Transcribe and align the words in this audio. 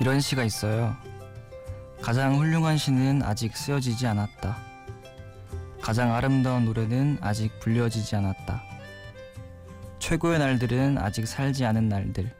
이런 0.00 0.20
시가 0.20 0.44
있어요. 0.44 0.96
가장 2.00 2.36
훌륭한 2.38 2.78
시는 2.78 3.22
아직 3.24 3.56
쓰여지지 3.56 4.06
않았다. 4.06 4.56
가장 5.80 6.14
아름다운 6.14 6.64
노래는 6.64 7.18
아직 7.20 7.58
불려지지 7.58 8.14
않았다. 8.14 8.62
최고의 9.98 10.38
날들은 10.38 10.98
아직 10.98 11.26
살지 11.26 11.64
않은 11.64 11.88
날들. 11.88 12.32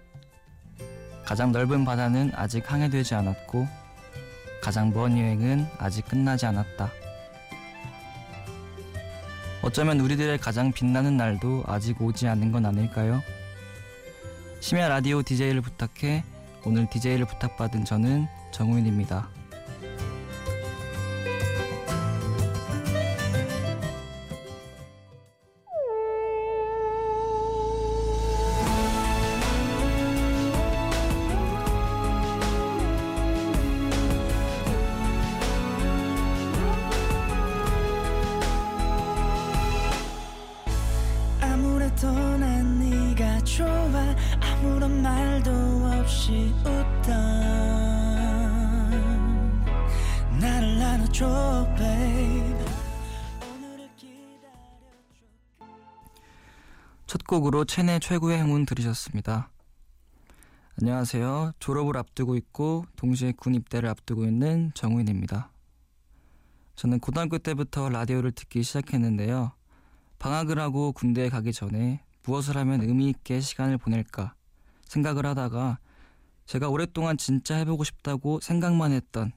가장 1.24 1.50
넓은 1.50 1.84
바다는 1.84 2.30
아직 2.34 2.70
항해되지 2.70 3.16
않았고, 3.16 3.66
가장 4.62 4.92
먼 4.92 5.18
여행은 5.18 5.66
아직 5.78 6.06
끝나지 6.06 6.46
않았다. 6.46 6.90
어쩌면 9.62 9.98
우리들의 9.98 10.38
가장 10.38 10.72
빛나는 10.72 11.16
날도 11.16 11.64
아직 11.66 12.00
오지 12.00 12.28
않은 12.28 12.52
건 12.52 12.66
아닐까요? 12.66 13.20
심야 14.60 14.88
라디오 14.88 15.22
DJ를 15.22 15.60
부탁해 15.60 16.24
오늘 16.64 16.86
DJ를 16.88 17.26
부탁받은 17.26 17.84
저는 17.84 18.26
정우인입니다. 18.50 19.28
첫 57.06 57.24
곡으로 57.26 57.64
체내 57.64 57.98
최고의 57.98 58.36
행운 58.36 58.66
들으셨습니다. 58.66 59.48
안녕하세요. 60.78 61.52
졸업을 61.60 61.96
앞두고 61.96 62.36
있고 62.36 62.84
동시에 62.96 63.32
군 63.32 63.54
입대를 63.54 63.88
앞두고 63.88 64.26
있는 64.26 64.70
정우인입니다. 64.74 65.50
저는 66.74 67.00
고등학교 67.00 67.38
때부터 67.38 67.88
라디오를 67.88 68.32
듣기 68.32 68.62
시작했는데요. 68.62 69.52
방학을 70.18 70.58
하고 70.58 70.92
군대에 70.92 71.30
가기 71.30 71.54
전에 71.54 72.02
무엇을 72.24 72.58
하면 72.58 72.82
의미 72.82 73.08
있게 73.08 73.40
시간을 73.40 73.78
보낼까 73.78 74.34
생각을 74.82 75.24
하다가 75.24 75.78
제가 76.48 76.70
오랫동안 76.70 77.18
진짜 77.18 77.56
해보고 77.56 77.84
싶다고 77.84 78.40
생각만 78.40 78.92
했던 78.92 79.32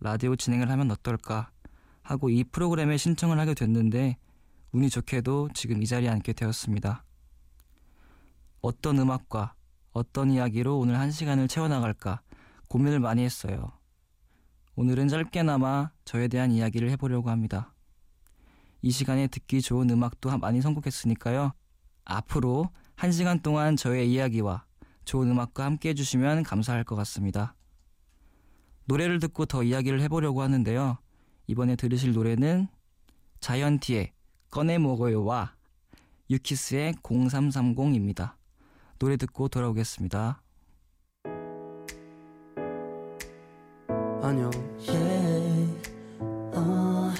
라디오 0.00 0.34
진행을 0.34 0.68
하면 0.68 0.90
어떨까 0.90 1.52
하고 2.02 2.28
이 2.28 2.42
프로그램에 2.42 2.96
신청을 2.96 3.38
하게 3.38 3.54
됐는데 3.54 4.16
운이 4.72 4.90
좋게도 4.90 5.50
지금 5.54 5.80
이 5.80 5.86
자리에 5.86 6.08
앉게 6.08 6.32
되었습니다. 6.32 7.04
어떤 8.62 8.98
음악과 8.98 9.54
어떤 9.92 10.32
이야기로 10.32 10.76
오늘 10.76 10.98
한 10.98 11.12
시간을 11.12 11.46
채워나갈까 11.46 12.20
고민을 12.68 12.98
많이 12.98 13.22
했어요. 13.22 13.70
오늘은 14.74 15.06
짧게나마 15.06 15.92
저에 16.04 16.26
대한 16.26 16.50
이야기를 16.50 16.90
해보려고 16.90 17.30
합니다. 17.30 17.72
이 18.82 18.90
시간에 18.90 19.28
듣기 19.28 19.62
좋은 19.62 19.88
음악도 19.88 20.36
많이 20.38 20.60
선곡했으니까요. 20.60 21.52
앞으로 22.04 22.70
한 22.96 23.12
시간 23.12 23.38
동안 23.38 23.76
저의 23.76 24.12
이야기와 24.12 24.65
좋은 25.06 25.30
음악과 25.30 25.64
함께 25.64 25.90
해주시면 25.90 26.42
감사할 26.42 26.84
것 26.84 26.96
같습니다. 26.96 27.54
노래를 28.84 29.18
듣고 29.20 29.46
더 29.46 29.62
이야기를 29.62 30.00
해보려고 30.02 30.42
하는데요. 30.42 30.98
이번에 31.46 31.76
들으실 31.76 32.12
노래는 32.12 32.68
자이언티의 33.40 34.12
꺼내 34.50 34.78
먹어요와 34.78 35.54
유키스의 36.28 36.94
0330입니다. 37.02 38.34
노래 38.98 39.16
듣고 39.16 39.48
돌아오겠습니다. 39.48 40.42
안녕 44.22 44.50
yeah. 44.88 45.72
어, 46.52 47.12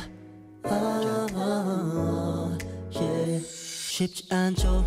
어, 0.65 1.27
어, 1.35 2.59
yeah. 2.93 3.47
쉽지 3.47 4.27
않죠 4.35 4.85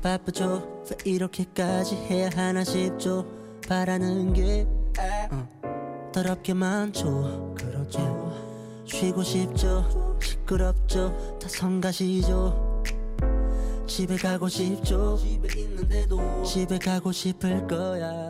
바쁘죠 0.00 0.79
왜 0.90 0.96
이렇게까지 1.12 1.94
해야 1.96 2.28
하나 2.34 2.64
싶죠. 2.64 3.24
바라는 3.68 4.32
게 4.32 4.66
어, 5.30 6.10
더럽게 6.12 6.54
많죠 6.54 7.54
그렇죠. 7.56 8.84
쉬고 8.84 9.22
싶죠. 9.22 10.18
시끄럽죠. 10.20 11.38
다 11.40 11.48
성가시죠. 11.48 12.82
집에 13.86 14.16
가고 14.16 14.48
싶죠. 14.48 15.18
집에 16.44 16.78
가고 16.78 17.12
싶을 17.12 17.66
거야 17.66 18.29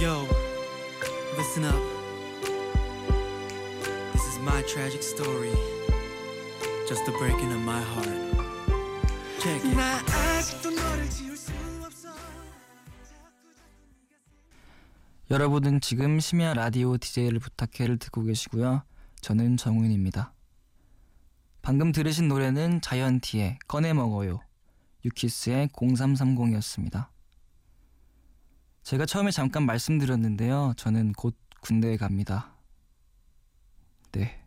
Yo, 0.00 0.26
listen 1.36 1.62
up. 1.62 1.74
This 4.14 4.28
is 4.28 4.38
my 4.38 4.62
tragic 4.62 5.02
story. 5.02 5.52
Just 6.88 7.04
the 7.04 7.12
breaking 7.18 7.52
of 7.52 7.60
my 7.60 7.82
heart. 7.82 8.08
Check 9.42 9.62
it. 9.62 9.76
나 9.76 9.98
아직도 9.98 10.70
너를 10.70 11.10
지울 11.10 11.36
수 11.36 11.52
없어 11.84 12.08
여러분은 15.30 15.82
지금 15.82 16.18
심야 16.18 16.54
라디오 16.54 16.96
DJ를 16.96 17.38
부탁해를 17.38 17.98
듣고 17.98 18.22
계시고요. 18.22 18.82
저는 19.20 19.58
정우인입니다. 19.58 20.32
방금 21.60 21.92
들으신 21.92 22.26
노래는 22.26 22.80
자이언티의 22.80 23.58
꺼내 23.68 23.92
먹어요. 23.92 24.40
유키스의 25.04 25.68
0330이었습니다. 25.68 27.08
제가 28.82 29.06
처음에 29.06 29.30
잠깐 29.30 29.66
말씀드렸는데요. 29.66 30.74
저는 30.76 31.12
곧 31.12 31.36
군대에 31.60 31.96
갑니다. 31.96 32.54
네. 34.12 34.42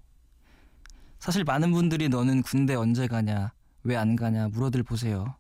사실 1.20 1.44
많은 1.44 1.72
분들이 1.72 2.10
너는 2.10 2.42
군대 2.42 2.76
언제 2.76 3.08
가냐, 3.08 3.54
왜 3.84 3.96
안 3.96 4.16
가냐 4.16 4.50
물어들 4.50 4.84
보세요. 4.84 5.36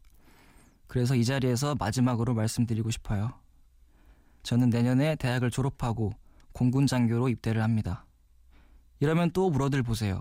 그래서 0.87 1.15
이 1.15 1.25
자리에서 1.25 1.75
마지막으로 1.75 2.33
말씀드리고 2.33 2.91
싶어요. 2.91 3.33
저는 4.43 4.69
내년에 4.69 5.15
대학을 5.15 5.49
졸업하고 5.49 6.13
공군 6.51 6.87
장교로 6.87 7.29
입대를 7.29 7.61
합니다. 7.63 8.05
이러면 8.99 9.31
또 9.31 9.49
물어들 9.49 9.83
보세요. 9.83 10.19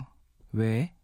왜? 0.53 0.94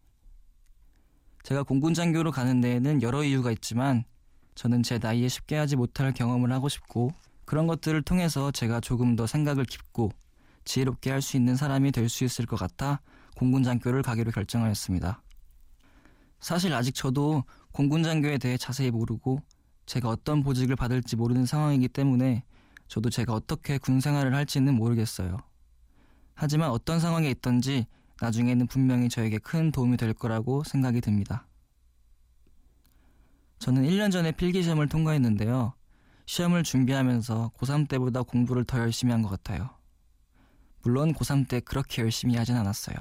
제가 1.42 1.62
공군 1.62 1.94
장교로 1.94 2.32
가는 2.32 2.60
데에는 2.60 3.02
여러 3.02 3.22
이유가 3.22 3.52
있지만 3.52 4.04
저는 4.54 4.82
제 4.82 4.98
나이에 4.98 5.28
쉽게 5.28 5.56
하지 5.56 5.76
못할 5.76 6.12
경험을 6.12 6.50
하고 6.52 6.68
싶고 6.68 7.12
그런 7.48 7.66
것들을 7.66 8.02
통해서 8.02 8.50
제가 8.50 8.78
조금 8.78 9.16
더 9.16 9.26
생각을 9.26 9.64
깊고 9.64 10.12
지혜롭게 10.66 11.10
할 11.10 11.22
수 11.22 11.38
있는 11.38 11.56
사람이 11.56 11.92
될 11.92 12.10
수 12.10 12.24
있을 12.24 12.44
것 12.44 12.56
같아 12.58 13.00
공군 13.36 13.62
장교를 13.62 14.02
가기로 14.02 14.32
결정하였습니다. 14.32 15.22
사실 16.40 16.74
아직 16.74 16.94
저도 16.94 17.44
공군 17.72 18.02
장교에 18.02 18.36
대해 18.36 18.58
자세히 18.58 18.90
모르고 18.90 19.40
제가 19.86 20.10
어떤 20.10 20.42
보직을 20.42 20.76
받을지 20.76 21.16
모르는 21.16 21.46
상황이기 21.46 21.88
때문에 21.88 22.44
저도 22.86 23.08
제가 23.08 23.32
어떻게 23.32 23.78
군 23.78 24.00
생활을 24.00 24.34
할지는 24.34 24.74
모르겠어요. 24.74 25.38
하지만 26.34 26.68
어떤 26.68 27.00
상황에 27.00 27.30
있던지 27.30 27.86
나중에는 28.20 28.66
분명히 28.66 29.08
저에게 29.08 29.38
큰 29.38 29.72
도움이 29.72 29.96
될 29.96 30.12
거라고 30.12 30.64
생각이 30.64 31.00
듭니다. 31.00 31.46
저는 33.58 33.84
1년 33.84 34.12
전에 34.12 34.32
필기시험을 34.32 34.90
통과했는데요. 34.90 35.77
시험을 36.28 36.62
준비하면서 36.62 37.52
고3 37.56 37.88
때보다 37.88 38.20
공부를 38.22 38.64
더 38.64 38.78
열심히 38.78 39.12
한 39.12 39.22
것 39.22 39.30
같아요. 39.30 39.70
물론 40.82 41.14
고3 41.14 41.48
때 41.48 41.58
그렇게 41.60 42.02
열심히 42.02 42.36
하진 42.36 42.54
않았어요. 42.54 42.96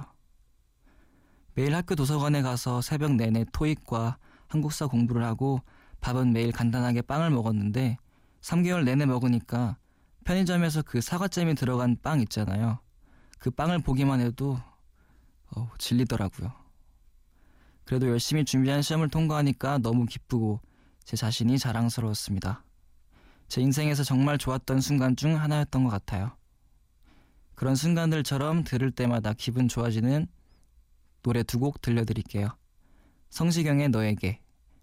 매일 1.53 1.75
학교 1.75 1.95
도서관에 1.95 2.41
가서 2.41 2.81
새벽 2.81 3.15
내내 3.15 3.44
토익과 3.51 4.18
한국사 4.47 4.88
공부를 4.88 5.25
하고 5.25 5.59
밥은 6.00 6.31
매일 6.31 6.53
간단하게 6.53 7.01
빵을 7.01 7.29
먹었는데 7.31 7.97
3개월 8.39 8.85
내내 8.85 9.06
먹으니까 9.06 9.75
편의점에서 10.23 10.83
그 10.83 11.01
사과잼이 11.01 11.56
들어간 11.56 11.97
빵 12.01 12.21
있잖아요. 12.21 12.80
그 13.39 13.51
빵을 13.51 13.80
보기만 13.80 14.21
해도 14.21 14.57
어, 15.53 15.69
질리더라고요. 15.77 16.53
그래도 17.83 18.07
열심히 18.07 18.45
준비한 18.45 18.81
시험을 18.81 19.09
통과하니까 19.09 19.80
너무 19.80 20.06
기쁘고 20.06 20.62
제 21.03 21.18
자신이 21.18 21.59
자랑스러웠습니다. 21.59 22.63
제 23.47 23.61
인생에서 23.61 24.03
정말 24.03 24.38
좋았던 24.38 24.81
순간 24.81 25.15
중 25.15 25.39
하나였던 25.39 25.83
것 25.83 25.89
같아요. 25.89 26.35
그런 27.55 27.75
순간들처럼 27.75 28.63
들을 28.63 28.91
때마다 28.91 29.33
기분 29.33 29.67
좋아지는 29.67 30.27
노래 31.23 31.44
두 31.44 31.59
곡 31.59 31.81
들려드릴게요. 31.81 32.49
성시경의 33.29 33.89
너에게, 33.89 34.41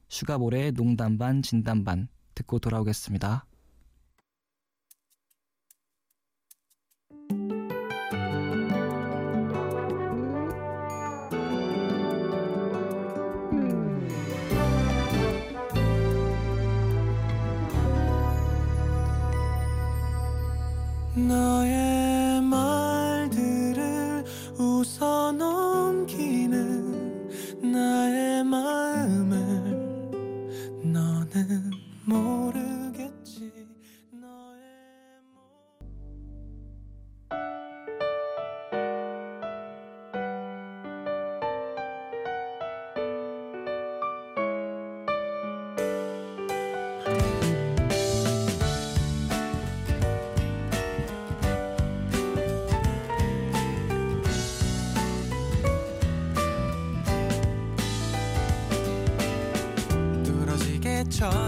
슈가볼의 0.08 0.72
농담 0.72 1.16
반 1.18 1.42
진담 1.42 1.84
반 1.84 2.08
듣고 2.34 2.58
돌아오겠습니다. 2.58 3.46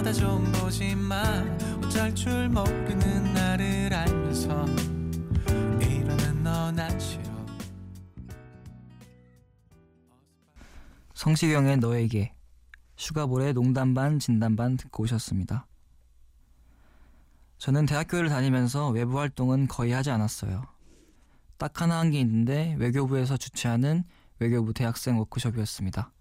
쳐다 0.07 0.13
좀 0.13 0.53
보지만 0.53 1.59
어쩔 1.83 2.15
줄 2.15 2.49
모르는 2.49 3.33
나를 3.33 3.93
알면서 3.93 4.67
이러는 5.81 6.43
너난 6.45 7.01
싫어 7.01 7.25
성시경의 11.15 11.79
너에게, 11.79 12.35
슈가볼의 12.97 13.55
농담 13.55 13.95
반 13.95 14.19
진담 14.19 14.55
반 14.55 14.77
듣고 14.77 15.05
오셨습니다. 15.05 15.67
저는 17.59 17.87
대학교를 17.87 18.29
다니면서 18.29 18.91
외부 18.91 19.19
활동은 19.19 19.67
거의 19.67 19.93
하지 19.93 20.11
않았어요. 20.11 20.63
딱 21.59 21.81
하나 21.81 21.99
한 21.99 22.11
게 22.11 22.21
있는데 22.21 22.77
외교부에서 22.79 23.37
주최하는 23.37 24.05
외교부 24.39 24.73
대학생 24.73 25.19
워크숍이었습니다. 25.19 26.13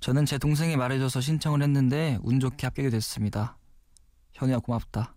저는 0.00 0.26
제 0.26 0.38
동생이 0.38 0.76
말해줘서 0.76 1.20
신청을 1.20 1.62
했는데 1.62 2.18
운 2.22 2.40
좋게 2.40 2.66
합격이 2.66 2.90
됐습니다. 2.90 3.56
현우야 4.32 4.58
고맙다. 4.58 5.14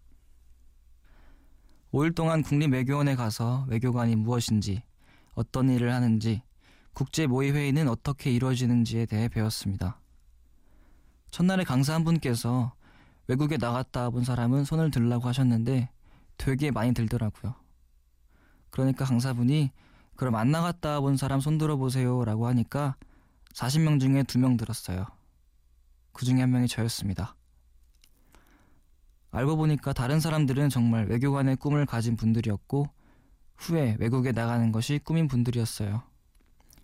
5일 1.91 2.15
동안 2.15 2.43
국립외교원에 2.43 3.15
가서 3.15 3.65
외교관이 3.67 4.15
무엇인지, 4.15 4.83
어떤 5.33 5.69
일을 5.69 5.93
하는지, 5.93 6.43
국제 6.93 7.27
모의 7.27 7.51
회의는 7.51 7.87
어떻게 7.87 8.31
이루어지는지에 8.31 9.05
대해 9.05 9.27
배웠습니다. 9.27 9.99
첫날에 11.31 11.63
강사 11.63 11.93
한 11.93 12.03
분께서 12.03 12.73
외국에 13.27 13.57
나갔다 13.57 14.09
본 14.09 14.23
사람은 14.23 14.65
손을 14.65 14.91
들라고 14.91 15.27
하셨는데 15.27 15.89
되게 16.37 16.71
많이 16.71 16.93
들더라고요. 16.93 17.55
그러니까 18.71 19.05
강사분이 19.05 19.71
그럼 20.15 20.35
안 20.35 20.51
나갔다 20.51 20.99
본 20.99 21.15
사람 21.15 21.39
손 21.39 21.57
들어 21.57 21.77
보세요 21.77 22.25
라고 22.25 22.47
하니까 22.47 22.95
40명 23.53 23.99
중에 23.99 24.23
2명 24.23 24.57
들었어요. 24.57 25.05
그 26.13 26.25
중에 26.25 26.41
한 26.41 26.51
명이 26.51 26.67
저였습니다. 26.67 27.35
알고 29.31 29.57
보니까 29.57 29.93
다른 29.93 30.19
사람들은 30.19 30.69
정말 30.69 31.07
외교관의 31.07 31.57
꿈을 31.57 31.85
가진 31.85 32.15
분들이었고 32.15 32.87
후에 33.57 33.97
외국에 33.99 34.31
나가는 34.31 34.71
것이 34.71 34.99
꿈인 35.03 35.27
분들이었어요. 35.27 36.03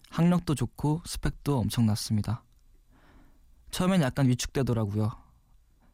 학력도 0.10 0.56
좋고 0.56 1.02
스펙도 1.06 1.60
엄청났습니다. 1.60 2.44
처음엔 3.72 4.02
약간 4.02 4.28
위축되더라고요. 4.30 5.12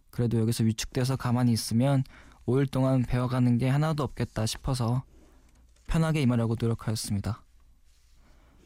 그래도 0.09 0.39
여기서 0.39 0.63
위축돼서 0.65 1.15
가만히 1.15 1.53
있으면 1.53 2.03
5일 2.45 2.69
동안 2.69 3.03
배워가는 3.03 3.57
게 3.57 3.69
하나도 3.69 4.03
없겠다 4.03 4.45
싶어서 4.45 5.03
편하게 5.87 6.21
임하려고 6.21 6.55
노력하였습니다. 6.59 7.43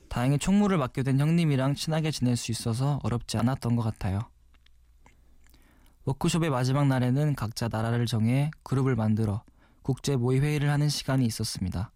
다행히 0.09 0.37
총무를 0.37 0.77
맡게 0.77 1.03
된 1.03 1.19
형님이랑 1.19 1.75
친하게 1.75 2.11
지낼 2.11 2.35
수 2.35 2.51
있어서 2.51 2.99
어렵지 3.03 3.37
않았던 3.37 3.75
것 3.75 3.83
같아요. 3.83 4.21
워크숍의 6.05 6.49
마지막 6.49 6.87
날에는 6.87 7.35
각자 7.35 7.67
나라를 7.67 8.05
정해 8.05 8.51
그룹을 8.63 8.95
만들어 8.95 9.43
국제 9.81 10.15
모의 10.15 10.39
회의를 10.39 10.69
하는 10.69 10.87
시간이 10.89 11.25
있었습니다. 11.25 11.91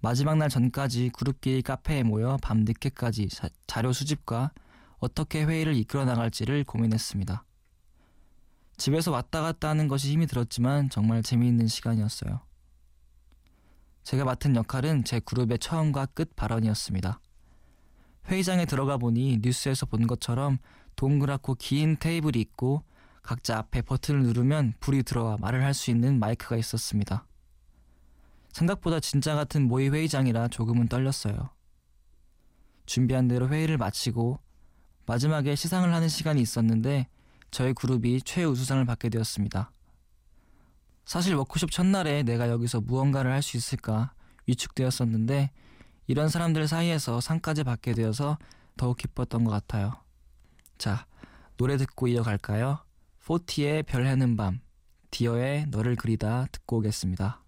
마지막 0.00 0.36
날 0.36 0.48
전까지 0.48 1.10
그룹끼리 1.10 1.62
카페에 1.62 2.02
모여 2.02 2.38
밤 2.42 2.58
늦게까지 2.60 3.28
자, 3.28 3.48
자료 3.66 3.92
수집과 3.92 4.52
어떻게 4.98 5.44
회의를 5.44 5.74
이끌어 5.76 6.04
나갈지를 6.04 6.64
고민했습니다. 6.64 7.44
집에서 8.76 9.10
왔다 9.10 9.42
갔다 9.42 9.68
하는 9.68 9.88
것이 9.88 10.10
힘이 10.10 10.26
들었지만 10.26 10.88
정말 10.88 11.22
재미있는 11.22 11.66
시간이었어요. 11.66 12.40
제가 14.08 14.24
맡은 14.24 14.56
역할은 14.56 15.04
제 15.04 15.20
그룹의 15.20 15.58
처음과 15.58 16.06
끝 16.06 16.34
발언이었습니다. 16.34 17.20
회의장에 18.28 18.64
들어가 18.64 18.96
보니 18.96 19.40
뉴스에서 19.42 19.84
본 19.84 20.06
것처럼 20.06 20.56
동그랗고 20.96 21.56
긴 21.56 21.98
테이블이 21.98 22.40
있고 22.40 22.84
각자 23.22 23.58
앞에 23.58 23.82
버튼을 23.82 24.22
누르면 24.22 24.72
불이 24.80 25.02
들어와 25.02 25.36
말을 25.38 25.62
할 25.62 25.74
수 25.74 25.90
있는 25.90 26.18
마이크가 26.20 26.56
있었습니다. 26.56 27.26
생각보다 28.50 28.98
진짜 28.98 29.34
같은 29.34 29.68
모의 29.68 29.92
회의장이라 29.92 30.48
조금은 30.48 30.88
떨렸어요. 30.88 31.50
준비한 32.86 33.28
대로 33.28 33.50
회의를 33.50 33.76
마치고 33.76 34.40
마지막에 35.04 35.54
시상을 35.54 35.92
하는 35.92 36.08
시간이 36.08 36.40
있었는데 36.40 37.08
저희 37.50 37.74
그룹이 37.74 38.22
최우수상을 38.22 38.86
받게 38.86 39.10
되었습니다. 39.10 39.70
사실 41.08 41.34
워크숍 41.36 41.70
첫날에 41.70 42.22
내가 42.22 42.50
여기서 42.50 42.82
무언가를 42.82 43.32
할 43.32 43.40
수 43.40 43.56
있을까 43.56 44.12
위축되었었는데 44.46 45.50
이런 46.06 46.28
사람들 46.28 46.68
사이에서 46.68 47.22
상까지 47.22 47.64
받게 47.64 47.94
되어서 47.94 48.36
더욱 48.76 48.98
기뻤던 48.98 49.44
것 49.44 49.50
같아요. 49.50 49.94
자, 50.76 51.06
노래 51.56 51.78
듣고 51.78 52.08
이어갈까요? 52.08 52.80
포티의 53.24 53.84
별 53.84 54.06
해는 54.06 54.36
밤, 54.36 54.60
디어의 55.10 55.68
너를 55.68 55.96
그리다 55.96 56.46
듣고 56.52 56.76
오겠습니다. 56.76 57.42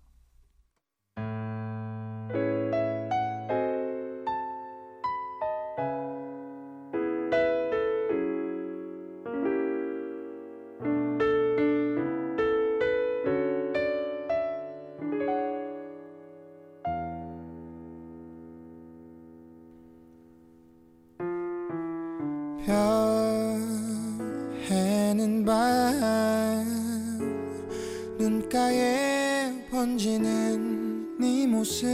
번지는 29.90 31.18
네 31.18 31.46
모습. 31.48 31.88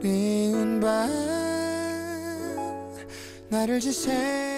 그리운 0.00 0.78
밤 0.80 1.08
나를 3.48 3.80
지새 3.80 4.53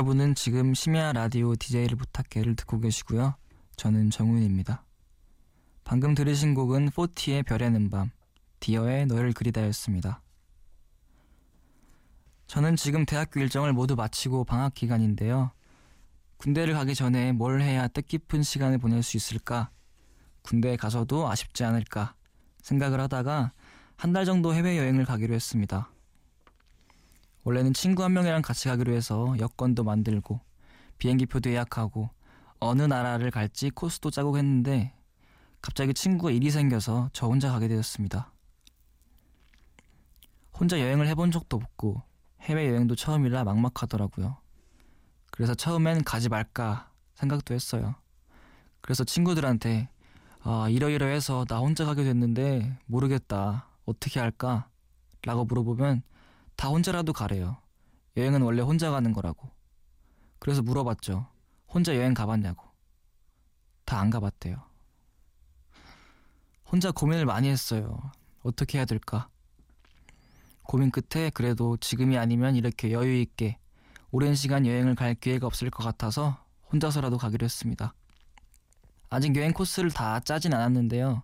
여러분은 0.00 0.34
지금 0.34 0.72
심야 0.72 1.12
라디오 1.12 1.54
DJ를 1.54 1.94
부탁해를 1.98 2.56
듣고 2.56 2.80
계시고요. 2.80 3.34
저는 3.76 4.08
정훈입니다. 4.08 4.82
방금 5.84 6.14
들으신 6.14 6.54
곡은 6.54 6.88
포티의 6.94 7.42
별에는 7.42 7.90
밤, 7.90 8.10
디어의 8.60 9.04
너를 9.04 9.34
그리다였습니다. 9.34 10.22
저는 12.46 12.76
지금 12.76 13.04
대학교 13.04 13.40
일정을 13.40 13.74
모두 13.74 13.94
마치고 13.94 14.44
방학 14.44 14.72
기간인데요. 14.72 15.50
군대를 16.38 16.72
가기 16.72 16.94
전에 16.94 17.32
뭘 17.32 17.60
해야 17.60 17.86
뜻깊은 17.86 18.42
시간을 18.42 18.78
보낼 18.78 19.02
수 19.02 19.18
있을까? 19.18 19.68
군대에 20.40 20.76
가서도 20.76 21.28
아쉽지 21.28 21.62
않을까? 21.62 22.14
생각을 22.62 23.00
하다가 23.00 23.52
한 23.96 24.14
달 24.14 24.24
정도 24.24 24.54
해외여행을 24.54 25.04
가기로 25.04 25.34
했습니다. 25.34 25.90
원래는 27.44 27.72
친구 27.72 28.04
한 28.04 28.12
명이랑 28.12 28.42
같이 28.42 28.68
가기로 28.68 28.92
해서 28.92 29.34
여권도 29.38 29.84
만들고 29.84 30.40
비행기표도 30.98 31.50
예약하고 31.50 32.10
어느 32.58 32.82
나라를 32.82 33.30
갈지 33.30 33.70
코스도 33.70 34.10
짜고 34.10 34.36
했는데 34.36 34.92
갑자기 35.62 35.94
친구가 35.94 36.30
일이 36.30 36.50
생겨서 36.50 37.10
저 37.12 37.26
혼자 37.26 37.50
가게 37.50 37.68
되었습니다. 37.68 38.32
혼자 40.52 40.78
여행을 40.78 41.08
해본 41.08 41.30
적도 41.30 41.56
없고 41.56 42.02
해외여행도 42.42 42.94
처음이라 42.94 43.44
막막하더라고요. 43.44 44.36
그래서 45.30 45.54
처음엔 45.54 46.04
가지 46.04 46.28
말까 46.28 46.90
생각도 47.14 47.54
했어요. 47.54 47.94
그래서 48.82 49.04
친구들한테 49.04 49.88
아, 50.42 50.68
이러이러해서 50.70 51.44
나 51.46 51.58
혼자 51.58 51.84
가게 51.84 52.04
됐는데 52.04 52.78
모르겠다. 52.86 53.68
어떻게 53.84 54.20
할까? 54.20 54.68
라고 55.22 55.44
물어보면 55.44 56.02
다 56.60 56.68
혼자라도 56.68 57.14
가래요. 57.14 57.56
여행은 58.18 58.42
원래 58.42 58.60
혼자 58.60 58.90
가는 58.90 59.14
거라고. 59.14 59.48
그래서 60.38 60.60
물어봤죠. 60.60 61.26
혼자 61.66 61.96
여행 61.96 62.12
가봤냐고. 62.12 62.62
다 63.86 63.98
안 63.98 64.10
가봤대요. 64.10 64.62
혼자 66.70 66.90
고민을 66.90 67.24
많이 67.24 67.48
했어요. 67.48 68.12
어떻게 68.42 68.76
해야 68.76 68.84
될까? 68.84 69.30
고민 70.64 70.90
끝에 70.90 71.30
그래도 71.30 71.78
지금이 71.78 72.18
아니면 72.18 72.56
이렇게 72.56 72.92
여유 72.92 73.18
있게 73.22 73.56
오랜 74.10 74.34
시간 74.34 74.66
여행을 74.66 74.96
갈 74.96 75.14
기회가 75.14 75.46
없을 75.46 75.70
것 75.70 75.82
같아서 75.82 76.44
혼자서라도 76.70 77.16
가기로 77.16 77.42
했습니다. 77.46 77.94
아직 79.08 79.34
여행 79.34 79.54
코스를 79.54 79.90
다 79.92 80.20
짜진 80.20 80.52
않았는데요. 80.52 81.22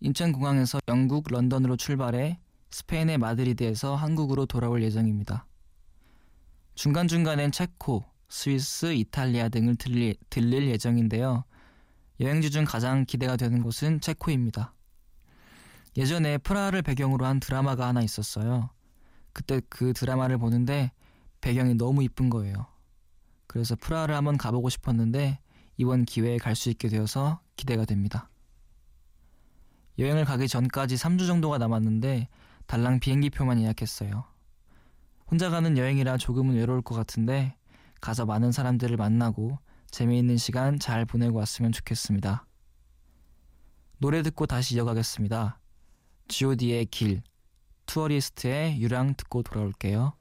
인천공항에서 0.00 0.80
영국 0.86 1.28
런던으로 1.30 1.78
출발해 1.78 2.38
스페인의 2.70 3.18
마드리드에서 3.18 3.96
한국으로 3.96 4.46
돌아올 4.46 4.82
예정입니다. 4.82 5.46
중간중간엔 6.74 7.52
체코, 7.52 8.04
스위스, 8.28 8.92
이탈리아 8.94 9.48
등을 9.48 9.76
들릴, 9.76 10.14
들릴 10.30 10.68
예정인데요. 10.68 11.44
여행지 12.20 12.50
중 12.50 12.64
가장 12.64 13.04
기대가 13.04 13.36
되는 13.36 13.62
곳은 13.62 14.00
체코입니다. 14.00 14.74
예전에 15.96 16.38
프라하를 16.38 16.82
배경으로 16.82 17.26
한 17.26 17.40
드라마가 17.40 17.88
하나 17.88 18.02
있었어요. 18.02 18.70
그때 19.32 19.60
그 19.68 19.92
드라마를 19.92 20.38
보는데 20.38 20.92
배경이 21.40 21.74
너무 21.74 22.02
이쁜 22.02 22.30
거예요. 22.30 22.66
그래서 23.46 23.74
프라하를 23.74 24.14
한번 24.14 24.38
가보고 24.38 24.68
싶었는데 24.68 25.40
이번 25.76 26.04
기회에 26.04 26.36
갈 26.38 26.54
수 26.54 26.70
있게 26.70 26.88
되어서 26.88 27.40
기대가 27.56 27.84
됩니다. 27.84 28.30
여행을 29.98 30.24
가기 30.24 30.46
전까지 30.46 30.94
3주 30.94 31.26
정도가 31.26 31.58
남았는데 31.58 32.28
달랑 32.70 33.00
비행기표만 33.00 33.60
예약했어요. 33.62 34.22
혼자 35.26 35.50
가는 35.50 35.76
여행이라 35.76 36.18
조금은 36.18 36.54
외로울 36.54 36.82
것 36.82 36.94
같은데 36.94 37.56
가서 38.00 38.26
많은 38.26 38.52
사람들을 38.52 38.96
만나고 38.96 39.58
재미있는 39.90 40.36
시간 40.36 40.78
잘 40.78 41.04
보내고 41.04 41.36
왔으면 41.36 41.72
좋겠습니다. 41.72 42.46
노래 43.98 44.22
듣고 44.22 44.46
다시 44.46 44.76
이어가겠습니다. 44.76 45.58
G.O.D의 46.28 46.86
길, 46.86 47.24
투어리스트의 47.86 48.80
유랑 48.80 49.14
듣고 49.16 49.42
돌아올게요. 49.42 50.12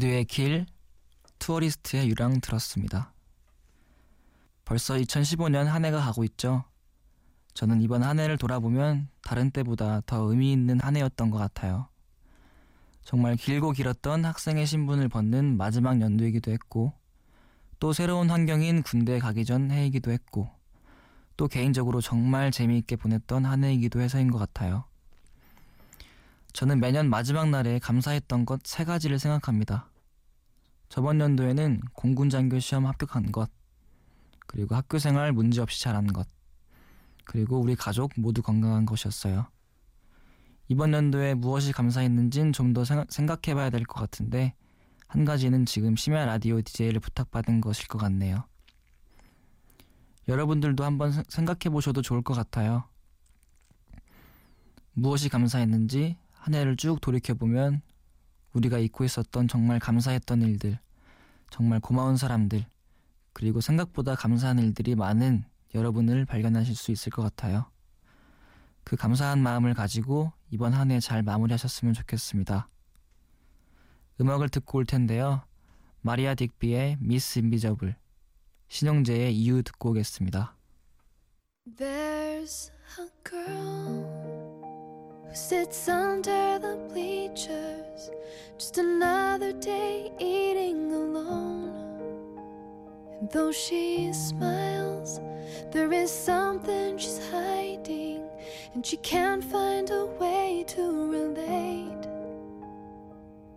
G.O.D의 0.00 0.24
길, 0.24 0.66
투어리스트의 1.38 2.08
유랑 2.08 2.40
들었습니다. 2.40 3.12
벌써 4.64 4.94
2015년 4.94 5.64
한 5.64 5.84
해가 5.84 6.00
가고 6.00 6.24
있죠. 6.24 6.64
저는 7.52 7.82
이번 7.82 8.02
한 8.02 8.18
해를 8.18 8.38
돌아보면 8.38 9.08
다른 9.22 9.50
때보다 9.50 10.00
더 10.06 10.22
의미 10.22 10.52
있는 10.52 10.80
한 10.80 10.96
해였던 10.96 11.30
것 11.30 11.36
같아요. 11.36 11.88
정말 13.04 13.36
길고 13.36 13.72
길었던 13.72 14.24
학생의 14.24 14.66
신분을 14.66 15.10
벗는 15.10 15.58
마지막 15.58 16.00
연도이기도 16.00 16.50
했고, 16.50 16.94
또 17.78 17.92
새로운 17.92 18.30
환경인 18.30 18.82
군대 18.82 19.18
가기 19.18 19.44
전 19.44 19.70
해이기도 19.70 20.12
했고, 20.12 20.48
또 21.36 21.46
개인적으로 21.46 22.00
정말 22.00 22.50
재미있게 22.50 22.96
보냈던 22.96 23.44
한 23.44 23.64
해이기도 23.64 24.00
해서인 24.00 24.30
것 24.30 24.38
같아요. 24.38 24.89
저는 26.52 26.80
매년 26.80 27.08
마지막 27.08 27.48
날에 27.48 27.78
감사했던 27.78 28.44
것 28.46 28.60
세 28.64 28.84
가지를 28.84 29.18
생각합니다. 29.18 29.88
저번 30.88 31.20
연도에는 31.20 31.80
공군 31.92 32.28
장교 32.30 32.58
시험 32.58 32.86
합격한 32.86 33.30
것, 33.32 33.50
그리고 34.46 34.74
학교 34.74 34.98
생활 34.98 35.32
문제 35.32 35.60
없이 35.60 35.80
잘한 35.80 36.08
것, 36.08 36.26
그리고 37.24 37.60
우리 37.60 37.76
가족 37.76 38.12
모두 38.16 38.42
건강한 38.42 38.84
것이었어요. 38.86 39.46
이번 40.68 40.92
연도에 40.92 41.34
무엇이 41.34 41.72
감사했는진 41.72 42.52
좀 42.52 42.72
더 42.74 42.84
생각해 42.84 43.54
봐야 43.54 43.70
될 43.70 43.84
것 43.84 44.00
같은데, 44.00 44.54
한 45.06 45.24
가지는 45.24 45.66
지금 45.66 45.94
심야 45.96 46.24
라디오 46.26 46.60
DJ를 46.60 47.00
부탁받은 47.00 47.60
것일 47.60 47.86
것 47.88 47.98
같네요. 47.98 48.44
여러분들도 50.28 50.84
한번 50.84 51.12
생각해 51.28 51.70
보셔도 51.72 52.02
좋을 52.02 52.22
것 52.22 52.34
같아요. 52.34 52.84
무엇이 54.92 55.28
감사했는지 55.28 56.16
한 56.40 56.54
해를 56.54 56.76
쭉 56.76 57.00
돌이켜보면 57.00 57.82
우리가 58.54 58.78
잊고 58.78 59.04
있었던 59.04 59.46
정말 59.46 59.78
감사했던 59.78 60.40
일들, 60.42 60.78
정말 61.50 61.80
고마운 61.80 62.16
사람들, 62.16 62.64
그리고 63.32 63.60
생각보다 63.60 64.14
감사한 64.14 64.58
일들이 64.58 64.94
많은 64.94 65.44
여러분을 65.74 66.24
발견하실 66.24 66.74
수 66.74 66.90
있을 66.90 67.12
것 67.12 67.22
같아요. 67.22 67.70
그 68.84 68.96
감사한 68.96 69.40
마음을 69.42 69.74
가지고 69.74 70.32
이번 70.50 70.72
한 70.72 70.90
해 70.90 70.98
잘 70.98 71.22
마무리하셨으면 71.22 71.94
좋겠습니다. 71.94 72.68
음악을 74.20 74.48
듣고 74.48 74.78
올 74.78 74.86
텐데요. 74.86 75.42
마리아 76.00 76.34
딕비의 76.34 76.96
미스 77.00 77.38
인비저블, 77.38 77.94
신영재의 78.68 79.36
이유 79.36 79.62
듣고 79.62 79.90
오겠습니다. 79.90 80.56
There's 81.76 82.72
a 82.98 83.08
girl 83.22 84.39
who 85.30 85.36
sits 85.36 85.88
under 85.88 86.58
the 86.58 86.76
bleachers, 86.88 88.10
just 88.58 88.78
another 88.78 89.52
day 89.52 90.10
eating 90.18 90.92
alone. 90.92 91.70
And 93.20 93.30
though 93.30 93.52
she 93.52 94.12
smiles, 94.12 95.20
there 95.70 95.92
is 95.92 96.10
something 96.10 96.98
she's 96.98 97.20
hiding, 97.30 98.28
and 98.74 98.84
she 98.84 98.96
can't 98.96 99.44
find 99.44 99.88
a 99.90 100.06
way 100.06 100.64
to 100.68 101.12
relate. 101.12 102.08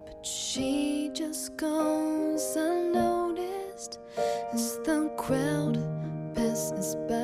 But 0.06 0.24
she 0.24 1.10
just 1.12 1.58
goes 1.58 2.56
unnoticed 2.56 3.98
as 4.54 4.78
the 4.86 5.12
crowd 5.18 5.80
passes 6.36 6.96
by. 7.10 7.23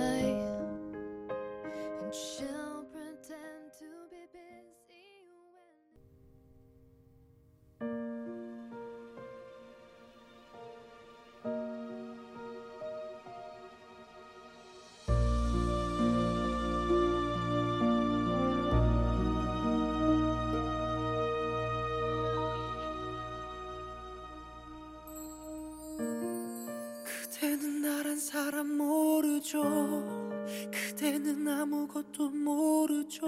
모르죠 29.50 30.30
그대는 30.72 31.48
아무것도 31.48 32.30
모르죠. 32.30 33.26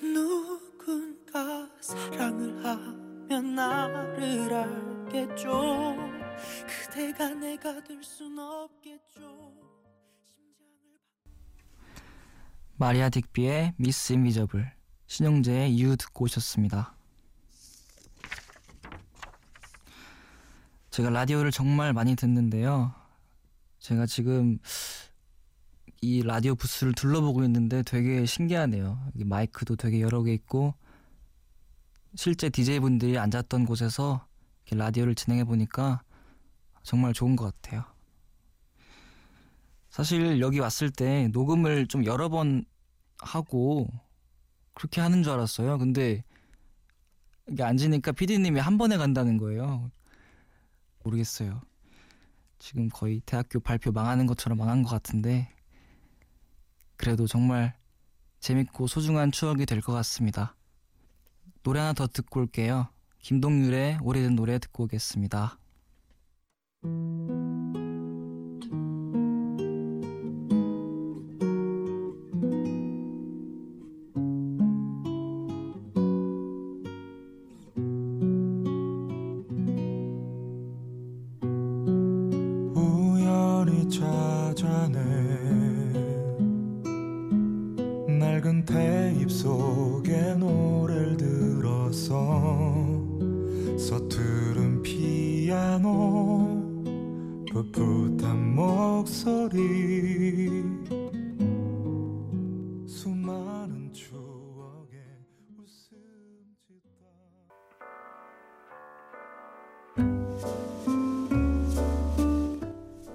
누군가 0.00 1.68
사랑을 1.80 2.64
하면 2.64 3.54
나를 3.54 4.54
알겠죠. 4.54 5.96
그대가 6.66 7.28
내가 7.30 7.82
될 7.84 8.02
순 8.02 8.38
없겠죠. 8.38 9.52
마리아 12.76 13.10
딕비의 13.10 13.74
미스 13.76 14.12
인비저블, 14.12 14.72
신용재의 15.06 15.74
이유 15.74 15.96
듣고 15.96 16.24
오셨습니다. 16.24 16.94
제가 20.90 21.10
라디오를 21.10 21.50
정말 21.50 21.92
많이 21.92 22.14
듣는데요. 22.16 22.94
제가 23.88 24.04
지금 24.04 24.58
이 26.02 26.22
라디오 26.22 26.54
부스를 26.54 26.92
둘러보고 26.92 27.42
있는데 27.44 27.82
되게 27.82 28.26
신기하네요. 28.26 29.00
마이크도 29.14 29.76
되게 29.76 30.02
여러 30.02 30.22
개 30.22 30.34
있고 30.34 30.74
실제 32.14 32.50
DJ분들이 32.50 33.16
앉았던 33.16 33.64
곳에서 33.64 34.26
라디오를 34.70 35.14
진행해 35.14 35.44
보니까 35.44 36.02
정말 36.82 37.14
좋은 37.14 37.34
것 37.34 37.46
같아요. 37.46 37.82
사실 39.88 40.38
여기 40.40 40.58
왔을 40.58 40.90
때 40.90 41.28
녹음을 41.28 41.86
좀 41.86 42.04
여러 42.04 42.28
번 42.28 42.66
하고 43.16 43.88
그렇게 44.74 45.00
하는 45.00 45.22
줄 45.22 45.32
알았어요. 45.32 45.78
근데 45.78 46.22
이게 47.48 47.62
앉으니까 47.62 48.12
PD님이 48.12 48.60
한 48.60 48.76
번에 48.76 48.98
간다는 48.98 49.38
거예요. 49.38 49.90
모르겠어요. 51.04 51.62
지금 52.58 52.88
거의 52.88 53.20
대학교 53.24 53.60
발표 53.60 53.92
망하는 53.92 54.26
것처럼 54.26 54.58
망한 54.58 54.82
것 54.82 54.90
같은데 54.90 55.48
그래도 56.96 57.26
정말 57.26 57.76
재밌고 58.40 58.86
소중한 58.86 59.30
추억이 59.32 59.66
될 59.66 59.80
것 59.80 59.92
같습니다. 59.92 60.54
노래 61.62 61.80
하나 61.80 61.92
더 61.92 62.06
듣고 62.06 62.40
올게요. 62.40 62.88
김동률의 63.20 63.98
오래된 64.02 64.34
노래 64.36 64.58
듣고 64.58 64.84
오겠습니다. 64.84 65.58
목소리 98.98 100.64
수많은 102.84 103.92
추억에 103.92 104.98
웃음 105.56 105.96
짓다 106.66 107.06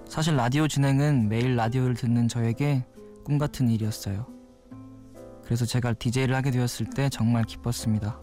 사실 0.08 0.38
라디오 0.38 0.70
진행은 0.70 1.28
매일 1.28 1.58
라디오를 1.58 1.96
듣는 1.96 2.30
저에게 2.30 2.86
꿈 3.26 3.38
같은 3.38 3.70
일이었어요. 3.70 4.26
그래서 5.44 5.66
제가 5.66 5.92
DJ를 5.96 6.34
하게 6.34 6.52
되었을 6.52 6.92
때 6.92 7.10
정말 7.10 7.44
기뻤습니다. 7.44 8.22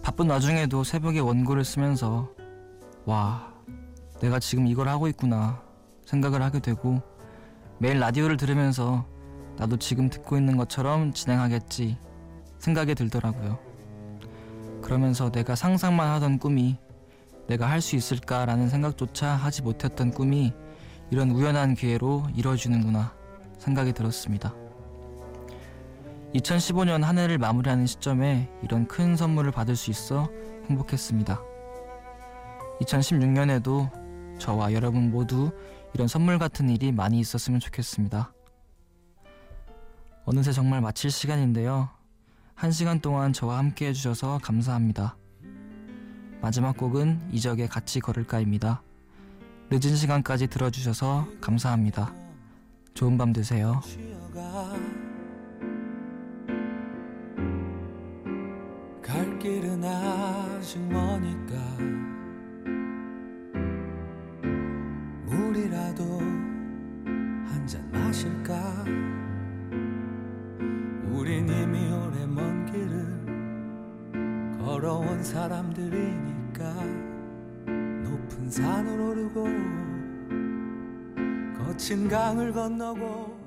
바쁜 0.00 0.30
와중에도 0.30 0.84
새벽에 0.84 1.18
원고를 1.18 1.66
쓰면서 1.66 2.32
와, 3.04 3.49
내가 4.20 4.38
지금 4.38 4.66
이걸 4.66 4.88
하고 4.88 5.08
있구나 5.08 5.62
생각을 6.04 6.42
하게 6.42 6.60
되고 6.60 7.00
매일 7.78 7.98
라디오를 7.98 8.36
들으면서 8.36 9.06
나도 9.56 9.78
지금 9.78 10.10
듣고 10.10 10.36
있는 10.36 10.56
것처럼 10.56 11.12
진행하겠지 11.12 11.96
생각이 12.58 12.94
들더라고요. 12.94 13.58
그러면서 14.82 15.30
내가 15.30 15.54
상상만 15.54 16.08
하던 16.10 16.38
꿈이 16.38 16.76
내가 17.46 17.68
할 17.68 17.80
수 17.80 17.96
있을까라는 17.96 18.68
생각조차 18.68 19.28
하지 19.28 19.62
못했던 19.62 20.10
꿈이 20.10 20.52
이런 21.10 21.30
우연한 21.30 21.74
기회로 21.74 22.28
이뤄지는구나 22.36 23.12
생각이 23.58 23.92
들었습니다. 23.92 24.54
2015년 26.34 27.02
한 27.02 27.18
해를 27.18 27.38
마무리하는 27.38 27.86
시점에 27.86 28.48
이런 28.62 28.86
큰 28.86 29.16
선물을 29.16 29.50
받을 29.50 29.74
수 29.74 29.90
있어 29.90 30.28
행복했습니다. 30.68 31.40
2016년에도 32.82 33.99
저와 34.40 34.72
여러분 34.72 35.10
모두 35.10 35.52
이런 35.94 36.08
선물 36.08 36.38
같은 36.38 36.68
일이 36.70 36.90
많이 36.90 37.20
있었으면 37.20 37.60
좋겠습니다. 37.60 38.32
어느새 40.24 40.52
정말 40.52 40.80
마칠 40.80 41.10
시간인데요. 41.10 41.90
한 42.54 42.72
시간 42.72 43.00
동안 43.00 43.32
저와 43.32 43.58
함께 43.58 43.88
해주셔서 43.88 44.40
감사합니다. 44.42 45.16
마지막 46.40 46.76
곡은 46.76 47.30
이적의 47.32 47.68
같이 47.68 48.00
걸을까입니다. 48.00 48.82
늦은 49.70 49.94
시간까지 49.94 50.48
들어주셔서 50.48 51.28
감사합니다. 51.40 52.12
좋은 52.94 53.16
밤 53.18 53.32
되세요. 53.32 53.80
갈 59.02 59.38
길은 59.38 59.84
아직 59.84 60.78
머니까 60.80 61.99
걸어온 74.80 75.22
사람들이니까 75.22 76.72
높은 78.02 78.50
산을 78.50 78.98
오르고 78.98 79.44
거친 81.58 82.08
강을 82.08 82.50
건너고 82.54 83.39